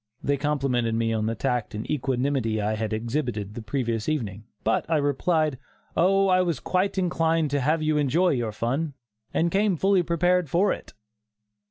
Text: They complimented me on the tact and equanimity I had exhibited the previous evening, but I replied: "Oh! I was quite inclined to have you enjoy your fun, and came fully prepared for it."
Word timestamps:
They 0.23 0.35
complimented 0.35 0.95
me 0.95 1.13
on 1.13 1.27
the 1.27 1.35
tact 1.35 1.75
and 1.75 1.87
equanimity 1.87 2.59
I 2.59 2.73
had 2.73 2.91
exhibited 2.91 3.53
the 3.53 3.61
previous 3.61 4.09
evening, 4.09 4.45
but 4.63 4.83
I 4.89 4.97
replied: 4.97 5.59
"Oh! 5.95 6.27
I 6.27 6.41
was 6.41 6.59
quite 6.59 6.97
inclined 6.97 7.51
to 7.51 7.59
have 7.61 7.83
you 7.83 7.97
enjoy 7.97 8.29
your 8.29 8.51
fun, 8.51 8.95
and 9.31 9.51
came 9.51 9.77
fully 9.77 10.01
prepared 10.01 10.49
for 10.49 10.73
it." 10.73 10.93